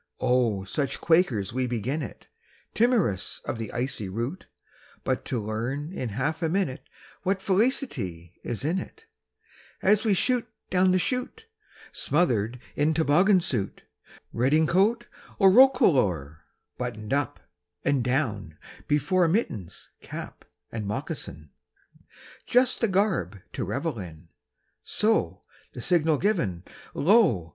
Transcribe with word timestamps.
Oh, 0.19 0.63
such 0.63 0.99
quakers 0.99 1.53
we 1.53 1.67
begin 1.67 2.01
it, 2.01 2.27
Timorous 2.73 3.39
of 3.45 3.59
the 3.59 3.71
icy 3.71 4.09
route! 4.09 4.47
But 5.03 5.23
to 5.25 5.39
learn 5.39 5.93
in 5.93 6.09
half 6.09 6.41
a 6.41 6.49
minute 6.49 6.81
What 7.21 7.39
felicity 7.39 8.33
is 8.41 8.65
in 8.65 8.79
it, 8.79 9.05
As 9.83 10.03
we 10.03 10.15
shoot 10.15 10.47
down 10.71 10.91
the 10.91 10.97
chute, 10.97 11.45
Smothered 11.91 12.59
in 12.75 12.95
toboggan 12.95 13.41
suit, 13.41 13.83
Redingote 14.33 15.05
or 15.37 15.51
roquelaure, 15.51 16.45
Buttoned 16.79 17.13
up 17.13 17.39
(and 17.85 18.03
down) 18.03 18.57
before, 18.87 19.27
Mittens, 19.27 19.91
cap, 20.01 20.45
and 20.71 20.87
moccasin, 20.87 21.51
Just 22.47 22.81
the 22.81 22.87
garb 22.87 23.39
to 23.53 23.63
revel 23.63 23.99
in; 23.99 24.29
So, 24.81 25.43
the 25.73 25.81
signal 25.83 26.17
given, 26.17 26.63
lo! 26.95 27.49